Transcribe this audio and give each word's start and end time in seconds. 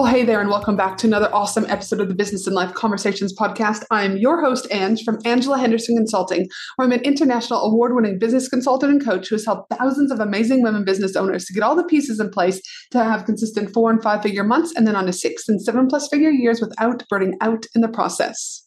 Well, 0.00 0.10
hey 0.10 0.24
there, 0.24 0.40
and 0.40 0.48
welcome 0.48 0.76
back 0.76 0.96
to 0.96 1.06
another 1.06 1.28
awesome 1.30 1.66
episode 1.68 2.00
of 2.00 2.08
the 2.08 2.14
Business 2.14 2.46
and 2.46 2.56
Life 2.56 2.72
Conversations 2.72 3.34
podcast. 3.36 3.84
I'm 3.90 4.16
your 4.16 4.42
host, 4.42 4.66
Ange, 4.70 5.04
from 5.04 5.18
Angela 5.26 5.58
Henderson 5.58 5.94
Consulting, 5.94 6.48
where 6.76 6.86
I'm 6.86 6.92
an 6.92 7.02
international 7.02 7.60
award 7.60 7.94
winning 7.94 8.18
business 8.18 8.48
consultant 8.48 8.92
and 8.92 9.04
coach 9.04 9.28
who 9.28 9.34
has 9.34 9.44
helped 9.44 9.70
thousands 9.76 10.10
of 10.10 10.18
amazing 10.18 10.62
women 10.62 10.86
business 10.86 11.16
owners 11.16 11.44
to 11.44 11.52
get 11.52 11.62
all 11.62 11.76
the 11.76 11.84
pieces 11.84 12.18
in 12.18 12.30
place 12.30 12.62
to 12.92 13.04
have 13.04 13.26
consistent 13.26 13.74
four 13.74 13.90
and 13.90 14.02
five 14.02 14.22
figure 14.22 14.42
months 14.42 14.72
and 14.74 14.86
then 14.86 14.96
on 14.96 15.04
to 15.04 15.12
six 15.12 15.46
and 15.50 15.60
seven 15.60 15.86
plus 15.86 16.08
figure 16.08 16.30
years 16.30 16.62
without 16.62 17.04
burning 17.10 17.36
out 17.42 17.66
in 17.74 17.82
the 17.82 17.88
process. 17.88 18.66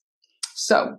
So, 0.53 0.97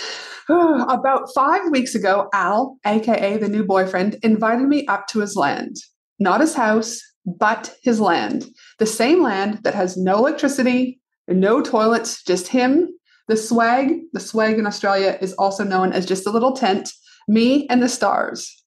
about 0.48 1.28
five 1.36 1.70
weeks 1.70 1.94
ago, 1.94 2.28
Al, 2.34 2.78
aka 2.84 3.36
the 3.36 3.48
new 3.48 3.64
boyfriend, 3.64 4.16
invited 4.24 4.66
me 4.66 4.88
up 4.88 5.06
to 5.10 5.20
his 5.20 5.36
land. 5.36 5.76
Not 6.18 6.40
his 6.40 6.56
house, 6.56 7.00
but 7.38 7.76
his 7.82 8.00
land. 8.00 8.46
The 8.78 8.86
same 8.86 9.22
land 9.22 9.60
that 9.64 9.74
has 9.74 9.96
no 9.96 10.18
electricity, 10.18 11.00
no 11.26 11.60
toilets, 11.60 12.22
just 12.22 12.48
him, 12.48 12.88
the 13.28 13.36
swag. 13.36 14.00
The 14.12 14.20
swag 14.20 14.58
in 14.58 14.66
Australia 14.66 15.18
is 15.20 15.34
also 15.34 15.64
known 15.64 15.92
as 15.92 16.06
just 16.06 16.26
a 16.26 16.30
little 16.30 16.52
tent, 16.52 16.90
me 17.26 17.66
and 17.68 17.82
the 17.82 17.88
stars. 17.88 18.64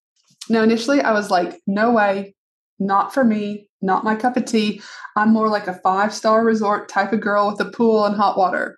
Now, 0.49 0.61
initially, 0.61 1.01
I 1.01 1.11
was 1.11 1.31
like, 1.31 1.59
no 1.65 1.91
way, 1.91 2.35
not 2.79 3.13
for 3.13 3.23
me, 3.23 3.69
not 3.81 4.03
my 4.03 4.15
cup 4.15 4.37
of 4.37 4.45
tea. 4.45 4.81
I'm 5.15 5.29
more 5.29 5.49
like 5.49 5.67
a 5.67 5.79
five 5.81 6.13
star 6.13 6.43
resort 6.43 6.89
type 6.89 7.13
of 7.13 7.21
girl 7.21 7.51
with 7.51 7.61
a 7.61 7.71
pool 7.71 8.05
and 8.05 8.15
hot 8.15 8.37
water. 8.37 8.77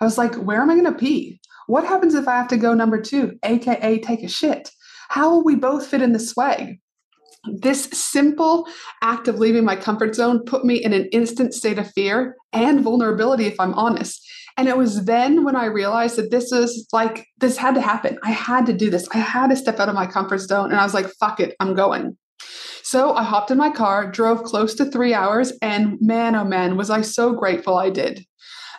I 0.00 0.04
was 0.04 0.18
like, 0.18 0.34
where 0.34 0.60
am 0.60 0.70
I 0.70 0.74
going 0.74 0.92
to 0.92 0.98
pee? 0.98 1.40
What 1.66 1.84
happens 1.84 2.14
if 2.14 2.26
I 2.26 2.36
have 2.36 2.48
to 2.48 2.56
go 2.56 2.74
number 2.74 3.00
two, 3.00 3.38
AKA 3.44 4.00
take 4.00 4.22
a 4.22 4.28
shit? 4.28 4.70
How 5.08 5.30
will 5.30 5.44
we 5.44 5.54
both 5.54 5.86
fit 5.86 6.02
in 6.02 6.12
the 6.12 6.18
swag? 6.18 6.80
This 7.44 7.84
simple 7.92 8.68
act 9.02 9.28
of 9.28 9.38
leaving 9.38 9.64
my 9.64 9.76
comfort 9.76 10.14
zone 10.14 10.44
put 10.44 10.64
me 10.64 10.76
in 10.76 10.92
an 10.92 11.06
instant 11.06 11.54
state 11.54 11.78
of 11.78 11.90
fear 11.92 12.36
and 12.52 12.82
vulnerability, 12.82 13.46
if 13.46 13.58
I'm 13.58 13.74
honest. 13.74 14.26
And 14.56 14.68
it 14.68 14.76
was 14.76 15.04
then 15.04 15.44
when 15.44 15.56
I 15.56 15.66
realized 15.66 16.16
that 16.16 16.30
this 16.30 16.50
was 16.52 16.86
like, 16.92 17.26
this 17.38 17.56
had 17.56 17.74
to 17.76 17.80
happen. 17.80 18.18
I 18.22 18.30
had 18.30 18.66
to 18.66 18.74
do 18.74 18.90
this. 18.90 19.08
I 19.14 19.18
had 19.18 19.48
to 19.48 19.56
step 19.56 19.80
out 19.80 19.88
of 19.88 19.94
my 19.94 20.06
comfort 20.06 20.38
zone. 20.38 20.70
And 20.70 20.78
I 20.78 20.84
was 20.84 20.92
like, 20.92 21.06
fuck 21.18 21.40
it, 21.40 21.56
I'm 21.60 21.74
going. 21.74 22.18
So 22.82 23.14
I 23.14 23.22
hopped 23.22 23.50
in 23.50 23.58
my 23.58 23.70
car, 23.70 24.10
drove 24.10 24.42
close 24.42 24.74
to 24.74 24.84
three 24.84 25.14
hours, 25.14 25.52
and 25.62 25.96
man, 26.00 26.34
oh 26.34 26.44
man, 26.44 26.76
was 26.76 26.90
I 26.90 27.02
so 27.02 27.32
grateful 27.32 27.76
I 27.76 27.88
did. 27.88 28.26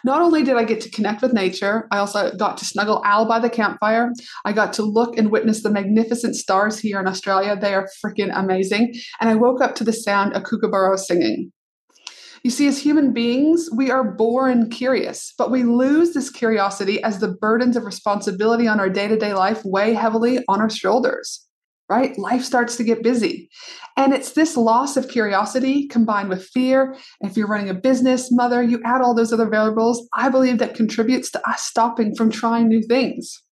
Not 0.04 0.22
only 0.22 0.44
did 0.44 0.58
I 0.58 0.64
get 0.64 0.82
to 0.82 0.90
connect 0.90 1.22
with 1.22 1.34
nature, 1.34 1.88
I 1.92 1.98
also 1.98 2.36
got 2.36 2.58
to 2.58 2.66
snuggle 2.66 3.02
Al 3.06 3.26
by 3.26 3.40
the 3.40 3.50
campfire. 3.50 4.12
I 4.46 4.54
got 4.54 4.74
to 4.74 4.84
look 4.84 5.18
and 5.18 5.32
witness 5.32 5.64
the 5.64 5.70
magnificent 5.70 6.36
stars 6.36 6.80
here 6.80 7.00
in 7.00 7.08
Australia. 7.08 7.56
They 7.56 7.74
are 7.74 7.88
freaking 8.04 8.32
amazing. 8.34 8.94
And 9.20 9.30
I 9.30 9.36
woke 9.36 9.62
up 9.62 9.76
to 9.76 9.84
the 9.84 9.94
sound 9.94 10.34
of 10.34 10.44
kookaburra 10.44 10.98
singing. 10.98 11.52
You 12.44 12.50
see, 12.50 12.68
as 12.68 12.80
human 12.80 13.14
beings, 13.14 13.70
we 13.76 13.92
are 13.92 14.04
born 14.04 14.72
curious, 14.72 15.34
but 15.38 15.52
we 15.52 15.64
lose 15.64 16.14
this 16.14 16.32
curiosity 16.32 17.02
as 17.04 17.20
the 17.20 17.28
burdens 17.28 17.78
of 17.78 17.86
responsibility 17.86 18.68
on 18.68 18.80
our 18.80 18.90
day 18.90 19.08
to 19.08 19.16
day 19.16 19.34
life 19.36 19.62
weigh 19.64 19.94
heavily 19.94 20.40
on 20.48 20.60
our 20.60 20.70
shoulders 20.70 21.48
right? 21.92 22.18
Life 22.18 22.44
starts 22.44 22.78
to 22.78 22.86
get 22.86 23.04
busy. 23.04 23.50
And 23.98 24.14
it's 24.14 24.32
this 24.32 24.56
loss 24.56 24.96
of 24.96 25.10
curiosity 25.10 25.88
combined 25.90 26.30
with 26.30 26.48
fear. 26.48 26.96
If 27.20 27.36
you're 27.36 27.50
running 27.50 27.70
a 27.70 27.74
business, 27.74 28.32
mother, 28.32 28.64
you 28.64 28.82
add 28.86 29.02
all 29.02 29.14
those 29.14 29.34
other 29.34 29.50
variables, 29.50 30.08
I 30.14 30.30
believe 30.30 30.58
that 30.60 30.74
contributes 30.74 31.30
to 31.32 31.50
us 31.50 31.64
stopping 31.64 32.16
from 32.16 32.32
trying 32.32 32.70
new 32.70 32.82
things. 32.82 33.44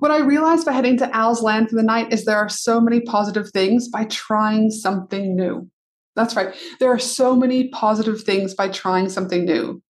What 0.00 0.10
I 0.10 0.18
realized 0.20 0.66
by 0.66 0.72
heading 0.72 0.98
to 0.98 1.16
Al's 1.16 1.42
land 1.42 1.70
for 1.70 1.76
the 1.76 1.82
night 1.82 2.12
is 2.12 2.24
there 2.24 2.36
are 2.36 2.50
so 2.50 2.82
many 2.82 3.00
positive 3.00 3.50
things 3.50 3.88
by 3.88 4.04
trying 4.04 4.70
something 4.70 5.34
new. 5.34 5.70
That's 6.14 6.36
right. 6.36 6.54
There 6.78 6.92
are 6.92 6.98
so 6.98 7.34
many 7.34 7.68
positive 7.68 8.22
things 8.22 8.54
by 8.54 8.68
trying 8.68 9.08
something 9.08 9.46
new. 9.46 9.82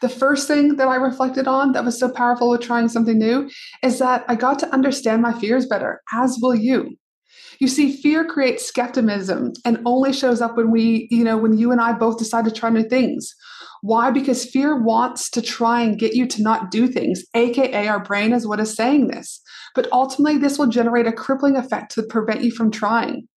The 0.00 0.08
first 0.08 0.46
thing 0.46 0.76
that 0.76 0.88
I 0.88 0.96
reflected 0.96 1.48
on 1.48 1.72
that 1.72 1.84
was 1.84 1.98
so 1.98 2.10
powerful 2.10 2.50
with 2.50 2.60
trying 2.60 2.88
something 2.88 3.18
new 3.18 3.50
is 3.82 3.98
that 3.98 4.24
I 4.28 4.34
got 4.34 4.58
to 4.60 4.72
understand 4.72 5.22
my 5.22 5.32
fears 5.32 5.66
better, 5.66 6.02
as 6.12 6.38
will 6.40 6.54
you. 6.54 6.96
You 7.58 7.68
see, 7.68 7.96
fear 7.96 8.24
creates 8.24 8.66
skepticism 8.66 9.52
and 9.64 9.80
only 9.86 10.12
shows 10.12 10.40
up 10.40 10.56
when 10.56 10.70
we, 10.70 11.08
you 11.10 11.24
know, 11.24 11.38
when 11.38 11.56
you 11.56 11.72
and 11.72 11.80
I 11.80 11.92
both 11.92 12.18
decide 12.18 12.44
to 12.44 12.50
try 12.50 12.68
new 12.70 12.86
things. 12.86 13.34
Why? 13.82 14.10
Because 14.10 14.44
fear 14.44 14.82
wants 14.82 15.30
to 15.30 15.42
try 15.42 15.80
and 15.80 15.98
get 15.98 16.14
you 16.14 16.26
to 16.26 16.42
not 16.42 16.70
do 16.70 16.88
things, 16.88 17.24
AKA 17.34 17.88
our 17.88 18.02
brain 18.02 18.32
is 18.32 18.46
what 18.46 18.60
is 18.60 18.74
saying 18.74 19.08
this. 19.08 19.40
But 19.74 19.90
ultimately, 19.92 20.38
this 20.38 20.58
will 20.58 20.66
generate 20.66 21.06
a 21.06 21.12
crippling 21.12 21.56
effect 21.56 21.92
to 21.92 22.02
prevent 22.02 22.42
you 22.42 22.50
from 22.50 22.70
trying. 22.70 23.28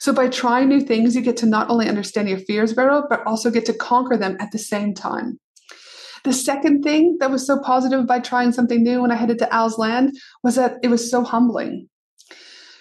So, 0.00 0.12
by 0.12 0.28
trying 0.28 0.68
new 0.68 0.80
things, 0.80 1.16
you 1.16 1.22
get 1.22 1.36
to 1.38 1.46
not 1.46 1.68
only 1.70 1.88
understand 1.88 2.28
your 2.28 2.38
fears 2.38 2.72
better, 2.72 3.02
but 3.10 3.26
also 3.26 3.50
get 3.50 3.66
to 3.66 3.72
conquer 3.72 4.16
them 4.16 4.36
at 4.40 4.52
the 4.52 4.58
same 4.58 4.94
time. 4.94 5.38
The 6.28 6.34
second 6.34 6.82
thing 6.82 7.16
that 7.20 7.30
was 7.30 7.46
so 7.46 7.58
positive 7.58 8.06
by 8.06 8.20
trying 8.20 8.52
something 8.52 8.82
new 8.82 9.00
when 9.00 9.10
I 9.10 9.14
headed 9.14 9.38
to 9.38 9.50
Al's 9.50 9.78
land 9.78 10.14
was 10.42 10.56
that 10.56 10.76
it 10.82 10.88
was 10.88 11.10
so 11.10 11.24
humbling. 11.24 11.88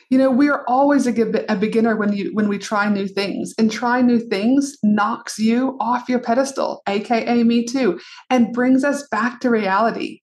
You 0.09 0.17
know, 0.17 0.29
we 0.29 0.49
are 0.49 0.65
always 0.67 1.07
a, 1.07 1.45
a 1.49 1.55
beginner 1.55 1.95
when 1.95 2.11
you 2.11 2.31
when 2.33 2.49
we 2.49 2.57
try 2.57 2.89
new 2.89 3.07
things, 3.07 3.53
and 3.57 3.71
trying 3.71 4.05
new 4.05 4.19
things 4.19 4.75
knocks 4.83 5.39
you 5.39 5.77
off 5.79 6.09
your 6.09 6.19
pedestal, 6.19 6.81
aka 6.89 7.41
me 7.43 7.63
too, 7.63 8.01
and 8.29 8.51
brings 8.51 8.83
us 8.83 9.07
back 9.11 9.39
to 9.39 9.49
reality. 9.49 10.19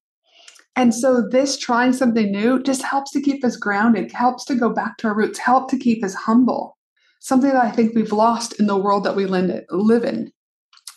And 0.77 0.95
so, 0.95 1.27
this 1.27 1.57
trying 1.57 1.95
something 1.95 2.31
new 2.31 2.63
just 2.63 2.83
helps 2.83 3.11
to 3.13 3.23
keep 3.23 3.43
us 3.43 3.57
grounded, 3.57 4.13
helps 4.13 4.45
to 4.47 4.55
go 4.55 4.69
back 4.69 4.99
to 4.99 5.09
our 5.09 5.17
roots, 5.17 5.39
help 5.39 5.71
to 5.71 5.79
keep 5.79 6.05
us 6.05 6.13
humble. 6.13 6.77
Something 7.21 7.53
that 7.53 7.65
I 7.65 7.71
think 7.71 7.95
we've 7.95 8.13
lost 8.13 8.61
in 8.61 8.67
the 8.67 8.77
world 8.77 9.05
that 9.05 9.17
we 9.17 9.25
live 9.25 10.05
in. 10.05 10.31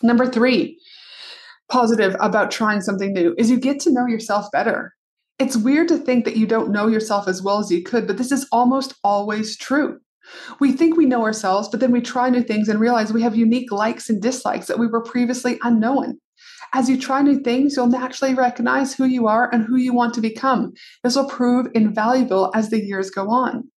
Number 0.02 0.26
three, 0.26 0.78
positive 1.70 2.16
about 2.20 2.50
trying 2.50 2.80
something 2.80 3.12
new 3.12 3.34
is 3.38 3.50
you 3.50 3.58
get 3.58 3.80
to 3.80 3.92
know 3.92 4.06
yourself 4.06 4.46
better. 4.52 4.94
It's 5.38 5.56
weird 5.56 5.88
to 5.88 5.98
think 5.98 6.24
that 6.24 6.36
you 6.36 6.46
don't 6.46 6.72
know 6.72 6.88
yourself 6.88 7.28
as 7.28 7.42
well 7.42 7.58
as 7.58 7.70
you 7.70 7.82
could, 7.82 8.06
but 8.06 8.18
this 8.18 8.32
is 8.32 8.48
almost 8.50 8.94
always 9.04 9.56
true. 9.56 9.98
We 10.60 10.72
think 10.72 10.96
we 10.96 11.06
know 11.06 11.22
ourselves, 11.22 11.68
but 11.68 11.80
then 11.80 11.92
we 11.92 12.00
try 12.00 12.28
new 12.28 12.42
things 12.42 12.68
and 12.68 12.80
realize 12.80 13.12
we 13.12 13.22
have 13.22 13.36
unique 13.36 13.70
likes 13.70 14.10
and 14.10 14.20
dislikes 14.20 14.66
that 14.66 14.78
we 14.78 14.86
were 14.86 15.02
previously 15.02 15.58
unknown. 15.62 16.18
As 16.74 16.90
you 16.90 16.98
try 16.98 17.22
new 17.22 17.40
things, 17.40 17.76
you'll 17.76 17.86
naturally 17.86 18.34
recognize 18.34 18.94
who 18.94 19.04
you 19.04 19.26
are 19.26 19.48
and 19.52 19.64
who 19.64 19.76
you 19.76 19.94
want 19.94 20.12
to 20.14 20.20
become. 20.20 20.72
This 21.02 21.16
will 21.16 21.28
prove 21.28 21.68
invaluable 21.74 22.50
as 22.54 22.68
the 22.68 22.84
years 22.84 23.10
go 23.10 23.30
on. 23.30 23.70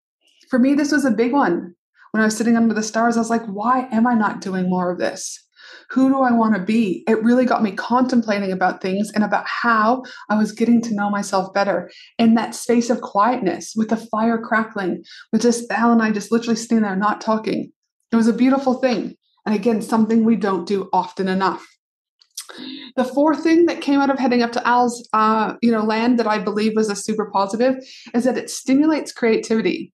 For 0.50 0.60
me, 0.60 0.74
this 0.74 0.92
was 0.92 1.06
a 1.06 1.12
big 1.12 1.32
one. 1.32 1.76
When 2.12 2.22
I 2.22 2.26
was 2.26 2.36
sitting 2.36 2.58
under 2.58 2.74
the 2.74 2.84
stars, 2.84 3.16
I 3.16 3.22
was 3.22 3.30
like, 3.30 3.46
why 3.46 3.88
am 3.92 4.06
I 4.06 4.16
not 4.16 4.42
doing 4.42 4.70
more 4.70 4.92
of 4.92 5.00
this? 5.00 5.48
Who 5.92 6.10
do 6.10 6.22
I 6.22 6.32
want 6.32 6.56
to 6.56 6.62
be? 6.62 7.04
It 7.06 7.22
really 7.22 7.46
got 7.46 7.62
me 7.62 7.74
contemplating 7.74 8.52
about 8.52 8.82
things 8.82 9.12
and 9.12 9.26
about 9.26 9.46
how 9.46 10.04
I 10.30 10.38
was 10.38 10.54
getting 10.54 10.82
to 10.84 10.96
know 10.96 11.10
myself 11.10 11.54
better 11.54 11.92
in 12.18 12.36
that 12.36 12.56
space 12.56 12.90
of 12.90 13.02
quietness 13.02 13.74
with 13.76 13.90
the 13.90 13.98
fire 13.98 14.38
crackling, 14.38 15.04
with 15.34 15.42
just 15.42 15.70
Al 15.70 15.92
and 15.92 16.02
I 16.02 16.12
just 16.12 16.32
literally 16.32 16.56
standing 16.56 16.84
there 16.84 16.96
not 16.96 17.20
talking. 17.20 17.72
It 18.12 18.16
was 18.16 18.28
a 18.28 18.34
beautiful 18.34 18.76
thing. 18.76 19.16
And 19.46 19.54
again, 19.54 19.82
something 19.82 20.24
we 20.24 20.38
don't 20.38 20.66
do 20.66 20.88
often 20.94 21.28
enough. 21.28 21.68
The 22.96 23.06
fourth 23.06 23.44
thing 23.44 23.66
that 23.66 23.82
came 23.82 24.00
out 24.00 24.10
of 24.10 24.20
heading 24.20 24.44
up 24.44 24.52
to 24.54 24.68
Al's, 24.68 25.08
uh, 25.14 25.56
you 25.62 25.72
know, 25.72 25.84
land 25.84 26.20
that 26.20 26.28
I 26.28 26.38
believe 26.38 26.74
was 26.76 26.90
a 26.90 26.96
super 26.96 27.30
positive 27.32 27.76
is 28.14 28.24
that 28.24 28.38
it 28.38 28.50
stimulates 28.50 29.12
creativity. 29.12 29.94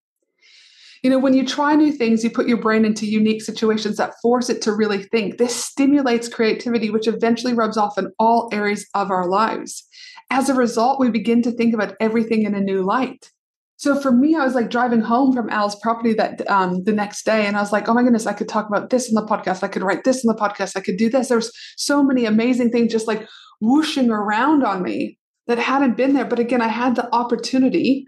You 1.07 1.13
know, 1.13 1.19
when 1.19 1.35
you 1.35 1.45
try 1.45 1.73
new 1.73 1.93
things, 1.93 2.21
you 2.21 2.29
put 2.29 2.49
your 2.49 2.57
brain 2.57 2.83
into 2.83 3.05
unique 3.05 3.41
situations 3.41 3.95
that 3.95 4.15
force 4.21 4.49
it 4.49 4.61
to 4.63 4.73
really 4.73 5.03
think. 5.03 5.37
This 5.37 5.55
stimulates 5.55 6.27
creativity, 6.27 6.89
which 6.89 7.07
eventually 7.07 7.53
rubs 7.53 7.77
off 7.77 7.97
in 7.97 8.11
all 8.19 8.49
areas 8.51 8.85
of 8.93 9.09
our 9.09 9.25
lives. 9.25 9.87
As 10.31 10.49
a 10.49 10.53
result, 10.53 10.99
we 10.99 11.09
begin 11.09 11.41
to 11.43 11.51
think 11.53 11.73
about 11.73 11.95
everything 12.01 12.43
in 12.43 12.53
a 12.53 12.59
new 12.59 12.83
light. 12.83 13.31
So 13.77 13.97
for 13.97 14.11
me, 14.11 14.35
I 14.35 14.43
was 14.43 14.53
like 14.53 14.69
driving 14.69 14.99
home 14.99 15.31
from 15.31 15.49
Al's 15.49 15.79
property 15.79 16.13
that 16.15 16.45
um, 16.51 16.83
the 16.83 16.91
next 16.91 17.23
day, 17.23 17.45
and 17.45 17.55
I 17.55 17.61
was 17.61 17.71
like, 17.71 17.87
"Oh 17.87 17.93
my 17.93 18.03
goodness, 18.03 18.25
I 18.25 18.33
could 18.33 18.49
talk 18.49 18.67
about 18.67 18.89
this 18.89 19.07
in 19.07 19.15
the 19.15 19.25
podcast. 19.25 19.63
I 19.63 19.69
could 19.69 19.83
write 19.83 20.03
this 20.03 20.25
in 20.25 20.27
the 20.27 20.35
podcast. 20.35 20.75
I 20.75 20.81
could 20.81 20.97
do 20.97 21.09
this." 21.09 21.29
There 21.29 21.37
was 21.37 21.53
so 21.77 22.03
many 22.03 22.25
amazing 22.25 22.69
things 22.71 22.91
just 22.91 23.07
like 23.07 23.25
whooshing 23.61 24.09
around 24.09 24.65
on 24.65 24.83
me 24.83 25.17
that 25.45 25.57
hadn't 25.57 25.95
been 25.95 26.15
there. 26.15 26.25
But 26.25 26.39
again, 26.39 26.61
I 26.61 26.67
had 26.67 26.97
the 26.97 27.09
opportunity 27.15 28.07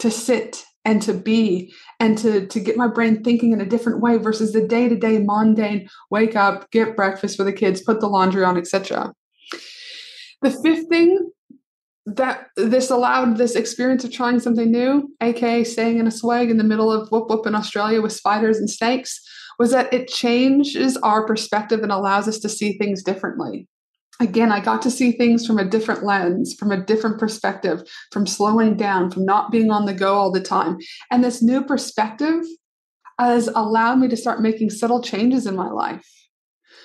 to 0.00 0.10
sit 0.10 0.64
and 0.84 1.02
to 1.02 1.12
be 1.12 1.72
and 1.98 2.16
to 2.18 2.46
to 2.46 2.60
get 2.60 2.76
my 2.76 2.86
brain 2.86 3.22
thinking 3.22 3.52
in 3.52 3.60
a 3.60 3.66
different 3.66 4.00
way 4.00 4.16
versus 4.16 4.52
the 4.52 4.66
day-to-day 4.66 5.18
mundane 5.18 5.88
wake 6.10 6.36
up 6.36 6.70
get 6.70 6.96
breakfast 6.96 7.36
for 7.36 7.44
the 7.44 7.52
kids 7.52 7.82
put 7.82 8.00
the 8.00 8.08
laundry 8.08 8.44
on 8.44 8.56
etc 8.56 9.12
the 10.42 10.50
fifth 10.50 10.88
thing 10.88 11.30
that 12.06 12.46
this 12.56 12.90
allowed 12.90 13.36
this 13.36 13.54
experience 13.54 14.04
of 14.04 14.12
trying 14.12 14.40
something 14.40 14.70
new 14.70 15.08
aka 15.20 15.64
staying 15.64 15.98
in 15.98 16.06
a 16.06 16.10
swag 16.10 16.50
in 16.50 16.56
the 16.56 16.64
middle 16.64 16.90
of 16.90 17.08
whoop 17.10 17.28
whoop 17.28 17.46
in 17.46 17.54
australia 17.54 18.00
with 18.00 18.12
spiders 18.12 18.58
and 18.58 18.70
snakes 18.70 19.20
was 19.58 19.72
that 19.72 19.92
it 19.92 20.08
changes 20.08 20.96
our 20.98 21.26
perspective 21.26 21.80
and 21.80 21.92
allows 21.92 22.26
us 22.26 22.38
to 22.38 22.48
see 22.48 22.78
things 22.78 23.02
differently 23.02 23.68
again, 24.20 24.52
I 24.52 24.60
got 24.60 24.82
to 24.82 24.90
see 24.90 25.12
things 25.12 25.46
from 25.46 25.58
a 25.58 25.64
different 25.64 26.04
lens, 26.04 26.54
from 26.54 26.70
a 26.70 26.84
different 26.84 27.18
perspective, 27.18 27.82
from 28.12 28.26
slowing 28.26 28.76
down, 28.76 29.10
from 29.10 29.24
not 29.24 29.50
being 29.50 29.70
on 29.70 29.86
the 29.86 29.94
go 29.94 30.14
all 30.14 30.30
the 30.30 30.40
time. 30.40 30.78
And 31.10 31.24
this 31.24 31.42
new 31.42 31.64
perspective 31.64 32.44
has 33.18 33.48
allowed 33.48 33.96
me 33.96 34.08
to 34.08 34.16
start 34.16 34.42
making 34.42 34.70
subtle 34.70 35.02
changes 35.02 35.46
in 35.46 35.56
my 35.56 35.70
life. 35.70 36.06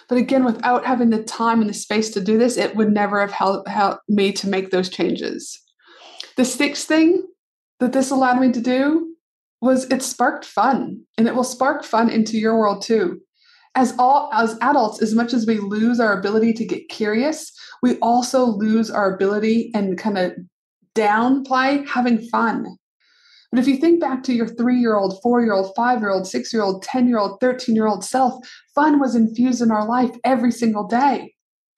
But 0.08 0.18
again, 0.18 0.46
without 0.46 0.86
having 0.86 1.10
the 1.10 1.24
time 1.24 1.62
and 1.62 1.70
the 1.70 1.74
space 1.74 2.10
to 2.12 2.22
do 2.22 2.38
this, 2.38 2.58
it 2.58 2.76
would 2.76 2.92
never 2.92 3.20
have 3.20 3.32
helped, 3.32 3.68
helped 3.68 4.04
me 4.08 4.31
to 4.34 4.50
make 4.50 4.72
those 4.72 4.90
changes. 4.90 5.62
The 6.38 6.46
sixth 6.46 6.88
thing 6.88 7.26
that 7.80 7.92
this 7.92 8.12
allowed 8.12 8.40
me 8.40 8.52
to 8.52 8.62
do 8.62 9.16
was 9.62 9.86
it 9.86 10.04
sparked 10.04 10.46
fun, 10.46 11.02
and 11.18 11.28
it 11.28 11.36
will 11.36 11.44
spark 11.44 11.84
fun 11.84 12.10
into 12.10 12.38
your 12.38 12.58
world 12.58 12.81
too 12.81 13.22
as 13.75 13.94
all 14.00 14.30
as 14.33 14.57
adults 14.62 15.01
as 15.01 15.13
much 15.13 15.33
as 15.33 15.45
we 15.45 15.60
lose 15.60 16.00
our 16.00 16.18
ability 16.18 16.54
to 16.54 16.66
get 16.66 16.88
curious 16.89 17.51
we 17.81 18.00
also 18.00 18.45
lose 18.45 18.89
our 18.89 19.13
ability 19.13 19.72
and 19.75 19.98
kind 19.98 20.18
of 20.18 20.33
downplay 20.95 21.86
having 21.88 22.18
fun. 22.30 22.77
But 23.51 23.60
if 23.60 23.68
you 23.68 23.77
think 23.77 24.01
back 24.01 24.24
to 24.24 24.33
your 24.33 24.48
three 24.48 24.80
year 24.80 24.95
old 24.95 25.22
four 25.22 25.42
year 25.42 25.54
old 25.54 25.74
five 25.75 26.00
year 26.00 26.10
old 26.10 26.27
six 26.27 26.51
year 26.51 26.63
old 26.63 26.81
ten 26.81 27.07
year 27.07 27.19
old 27.19 27.39
13 27.39 27.75
year 27.75 27.88
old 27.88 28.04
self 28.04 28.33
fun 28.74 29.00
was 29.00 29.16
infused 29.16 29.62
in 29.62 29.72
our 29.72 29.88
life 29.88 30.12
every 30.24 30.51
single 30.51 30.88
day. 30.88 31.33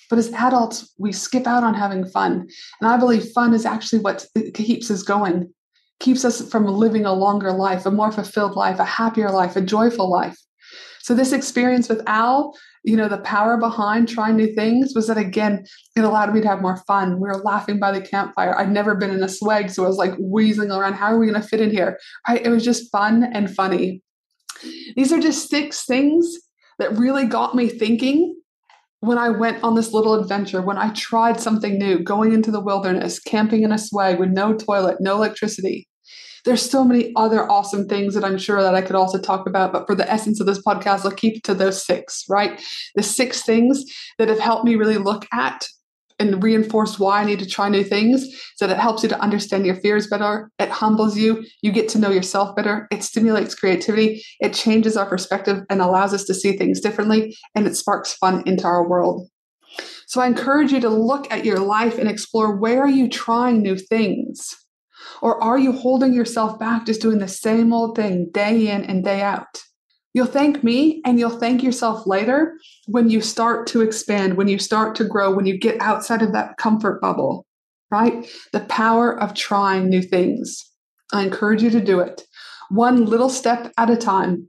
But 0.09 0.19
as 0.19 0.31
adults 0.31 0.93
we 0.97 1.11
skip 1.11 1.45
out 1.45 1.63
on 1.63 1.73
having 1.73 2.05
fun. 2.05 2.47
And 2.79 2.89
i 2.89 2.97
believe 2.97 3.31
fun 3.31 3.53
is 3.53 3.65
actually 3.65 3.99
what 3.99 4.25
keeps 4.53 4.89
us 4.89 5.03
going 5.03 5.53
keeps 5.99 6.23
us 6.23 6.47
from 6.49 6.65
living 6.67 7.05
a 7.05 7.13
longer 7.13 7.51
life 7.51 7.85
a 7.85 7.91
more 7.91 8.11
fulfilled 8.11 8.55
life 8.55 8.79
a 8.79 8.85
happier 8.85 9.29
life 9.31 9.55
a 9.55 9.61
joyful 9.61 10.09
life 10.09 10.37
so 11.07 11.15
this 11.15 11.31
experience 11.31 11.87
with 11.87 12.01
Al, 12.05 12.53
you 12.83 12.97
know, 12.97 13.07
the 13.07 13.19
power 13.19 13.55
behind 13.55 14.09
trying 14.09 14.35
new 14.35 14.53
things 14.55 14.91
was 14.93 15.07
that 15.07 15.17
again, 15.17 15.65
it 15.95 16.01
allowed 16.01 16.33
me 16.33 16.41
to 16.41 16.47
have 16.49 16.61
more 16.61 16.83
fun. 16.85 17.21
We 17.21 17.29
were 17.29 17.41
laughing 17.45 17.79
by 17.79 17.93
the 17.93 18.01
campfire. 18.01 18.53
I'd 18.59 18.73
never 18.73 18.93
been 18.93 19.11
in 19.11 19.23
a 19.23 19.29
swag, 19.29 19.69
so 19.69 19.85
I 19.85 19.87
was 19.87 19.95
like 19.95 20.15
wheezing 20.19 20.69
around. 20.69 20.95
How 20.95 21.05
are 21.05 21.17
we 21.17 21.25
going 21.25 21.41
to 21.41 21.47
fit 21.47 21.61
in 21.61 21.71
here? 21.71 21.97
It 22.27 22.49
was 22.49 22.65
just 22.65 22.91
fun 22.91 23.23
and 23.23 23.49
funny. 23.49 24.01
These 24.97 25.13
are 25.13 25.21
just 25.21 25.49
six 25.49 25.85
things 25.85 26.39
that 26.77 26.97
really 26.97 27.25
got 27.25 27.55
me 27.55 27.69
thinking 27.69 28.35
when 28.99 29.17
I 29.17 29.29
went 29.29 29.63
on 29.63 29.75
this 29.75 29.93
little 29.93 30.15
adventure, 30.15 30.61
when 30.61 30.77
I 30.77 30.91
tried 30.91 31.39
something 31.39 31.77
new, 31.77 31.99
going 31.99 32.33
into 32.33 32.51
the 32.51 32.59
wilderness, 32.59 33.21
camping 33.21 33.63
in 33.63 33.71
a 33.71 33.77
swag 33.77 34.19
with 34.19 34.31
no 34.31 34.55
toilet, 34.55 34.97
no 34.99 35.15
electricity 35.15 35.86
there's 36.47 36.67
so 36.67 36.83
many 36.83 37.11
other 37.15 37.49
awesome 37.51 37.87
things 37.87 38.13
that 38.15 38.23
I'm 38.23 38.37
sure 38.37 38.63
that 38.63 38.73
I 38.73 38.81
could 38.81 38.95
also 38.95 39.19
talk 39.19 39.47
about, 39.47 39.73
but 39.73 39.85
for 39.85 39.95
the 39.95 40.09
essence 40.09 40.39
of 40.39 40.47
this 40.47 40.61
podcast, 40.61 41.05
I'll 41.05 41.11
keep 41.11 41.43
to 41.43 41.53
those 41.53 41.85
six, 41.85 42.23
right? 42.29 42.59
The 42.95 43.03
six 43.03 43.43
things 43.43 43.83
that 44.17 44.29
have 44.29 44.39
helped 44.39 44.65
me 44.65 44.75
really 44.75 44.97
look 44.97 45.27
at 45.33 45.67
and 46.19 46.41
reinforce 46.41 46.97
why 46.97 47.21
I 47.21 47.25
need 47.25 47.39
to 47.39 47.45
try 47.45 47.69
new 47.69 47.83
things 47.83 48.25
so 48.55 48.65
that 48.65 48.77
it 48.77 48.81
helps 48.81 49.03
you 49.03 49.09
to 49.09 49.19
understand 49.19 49.65
your 49.65 49.75
fears 49.75 50.07
better. 50.07 50.49
It 50.57 50.69
humbles 50.69 51.17
you. 51.17 51.45
You 51.61 51.71
get 51.71 51.89
to 51.89 51.99
know 51.99 52.09
yourself 52.09 52.55
better. 52.55 52.87
It 52.91 53.03
stimulates 53.03 53.53
creativity. 53.53 54.23
It 54.39 54.53
changes 54.53 54.97
our 54.97 55.05
perspective 55.05 55.63
and 55.69 55.81
allows 55.81 56.13
us 56.13 56.23
to 56.23 56.33
see 56.33 56.57
things 56.57 56.79
differently. 56.79 57.35
And 57.55 57.67
it 57.67 57.75
sparks 57.75 58.13
fun 58.13 58.41
into 58.47 58.65
our 58.65 58.87
world. 58.87 59.27
So 60.07 60.21
I 60.21 60.27
encourage 60.27 60.71
you 60.71 60.79
to 60.79 60.89
look 60.89 61.31
at 61.31 61.45
your 61.45 61.59
life 61.59 61.99
and 61.99 62.09
explore 62.09 62.55
where 62.55 62.81
are 62.81 62.89
you 62.89 63.09
trying 63.09 63.61
new 63.61 63.77
things? 63.77 64.55
Or 65.21 65.41
are 65.43 65.57
you 65.57 65.71
holding 65.71 66.13
yourself 66.13 66.59
back 66.59 66.85
just 66.85 67.01
doing 67.01 67.19
the 67.19 67.27
same 67.27 67.73
old 67.73 67.95
thing 67.95 68.29
day 68.31 68.69
in 68.69 68.83
and 68.83 69.03
day 69.03 69.21
out? 69.21 69.63
You'll 70.13 70.25
thank 70.25 70.63
me 70.63 71.01
and 71.05 71.19
you'll 71.19 71.29
thank 71.29 71.61
yourself 71.61 72.07
later 72.07 72.57
when 72.87 73.09
you 73.09 73.21
start 73.21 73.67
to 73.67 73.81
expand, 73.81 74.35
when 74.35 74.47
you 74.47 74.57
start 74.57 74.95
to 74.95 75.03
grow, 75.03 75.31
when 75.31 75.45
you 75.45 75.57
get 75.57 75.79
outside 75.79 76.21
of 76.21 76.33
that 76.33 76.57
comfort 76.57 77.01
bubble, 77.01 77.45
right? 77.91 78.27
The 78.51 78.61
power 78.61 79.19
of 79.19 79.33
trying 79.33 79.89
new 79.89 80.01
things. 80.01 80.71
I 81.13 81.23
encourage 81.23 81.61
you 81.61 81.69
to 81.69 81.79
do 81.79 81.99
it. 81.99 82.23
One 82.69 83.05
little 83.05 83.29
step 83.29 83.71
at 83.77 83.89
a 83.89 83.95
time. 83.95 84.47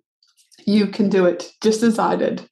You 0.67 0.87
can 0.87 1.09
do 1.09 1.27
it 1.27 1.51
just 1.63 1.83
as 1.83 1.99
I 1.99 2.17
did. 2.17 2.49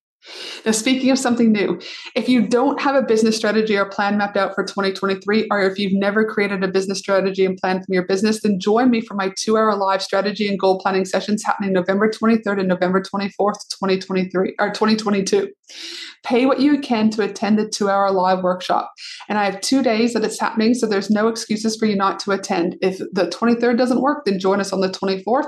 Now, 0.64 0.73
speaking 0.73 1.11
of 1.11 1.19
something 1.19 1.52
new, 1.52 1.81
if 2.14 2.28
you 2.28 2.46
don't 2.46 2.81
have 2.81 2.96
a 2.96 3.02
business 3.02 3.37
strategy 3.37 3.76
or 3.76 3.87
plan 3.87 4.19
mapped 4.19 4.37
out 4.37 4.55
for 4.55 4.64
2023, 4.64 5.46
or 5.50 5.62
if 5.62 5.78
you've 5.78 5.93
never 5.93 6.25
created 6.25 6.64
a 6.64 6.69
business 6.69 6.99
strategy 6.99 7.44
and 7.44 7.56
plan 7.56 7.78
for 7.78 7.93
your 7.93 8.06
business, 8.06 8.43
then 8.43 8.58
join 8.58 8.90
me 8.90 9.00
for 9.00 9.14
my 9.14 9.32
two 9.38 9.56
hour 9.56 9.76
live 9.76 10.02
strategy 10.02 10.49
and 10.49 10.58
goal 10.58 10.81
planning 10.81 11.05
sessions 11.05 11.44
happening 11.44 11.73
November 11.73 12.11
23rd 12.11 12.61
and 12.61 12.69
November 12.69 13.00
24th, 13.00 13.69
2023 13.70 14.55
or 14.58 14.70
2022. 14.70 15.52
Pay 16.25 16.46
what 16.46 16.61
you 16.61 16.81
can 16.81 17.11
to 17.11 17.23
attend 17.23 17.58
the 17.58 17.69
two 17.69 17.88
hour 17.88 18.11
live 18.11 18.43
workshop. 18.43 18.93
And 19.28 19.38
I 19.38 19.44
have 19.44 19.61
two 19.61 19.82
days 19.82 20.12
that 20.14 20.25
it's 20.25 20.40
happening, 20.40 20.75
so 20.75 20.87
there's 20.87 21.11
no 21.11 21.28
excuses 21.28 21.76
for 21.76 21.87
you 21.87 21.94
not 21.94 22.19
to 22.20 22.32
attend. 22.32 22.76
If 22.82 22.99
the 22.99 23.26
23rd 23.26 23.78
doesn't 23.78 24.00
work, 24.00 24.25
then 24.25 24.40
join 24.40 24.61
us 24.61 24.73
on 24.73 24.81
the 24.81 24.88
24th. 24.88 25.46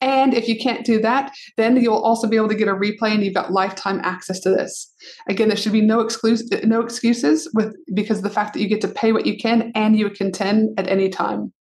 And 0.00 0.34
if 0.34 0.46
you 0.46 0.58
can't 0.58 0.86
do 0.86 1.00
that, 1.00 1.32
then 1.56 1.76
you'll 1.76 1.96
also 1.96 2.28
be 2.28 2.36
able 2.36 2.48
to 2.48 2.54
get 2.54 2.68
a 2.68 2.74
replay 2.74 3.10
and 3.10 3.24
you've 3.24 3.34
got 3.34 3.52
lifetime 3.52 4.00
access 4.04 4.19
to 4.26 4.50
this. 4.50 4.92
Again, 5.28 5.48
there 5.48 5.56
should 5.56 5.72
be 5.72 5.80
no 5.80 6.00
excuse, 6.00 6.48
no 6.64 6.80
excuses 6.80 7.48
with 7.54 7.74
because 7.94 8.22
the 8.22 8.30
fact 8.30 8.54
that 8.54 8.60
you 8.60 8.68
get 8.68 8.80
to 8.82 8.88
pay 8.88 9.12
what 9.12 9.26
you 9.26 9.36
can 9.36 9.72
and 9.74 9.98
you 9.98 10.10
can 10.10 10.28
attend 10.28 10.78
at 10.78 10.88
any 10.88 11.08
time. 11.08 11.52